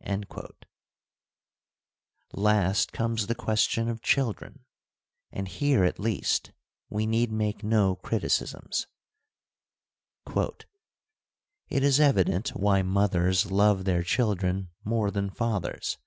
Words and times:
f 0.00 0.20
Last 2.32 2.90
comes 2.92 3.28
the 3.28 3.36
question 3.36 3.88
of 3.88 4.02
children; 4.02 4.64
and 5.30 5.46
here, 5.46 5.84
at 5.84 6.00
least, 6.00 6.50
we 6.90 7.06
need 7.06 7.30
make 7.30 7.62
no 7.62 7.94
criticisms: 7.94 8.88
It 10.34 10.64
is 11.84 12.00
evident 12.00 12.48
why 12.48 12.82
mothers 12.82 13.52
love 13.52 13.84
their 13.84 14.02
children 14.02 14.70
more 14.82 15.12
than 15.12 15.30
fathers. 15.30 15.98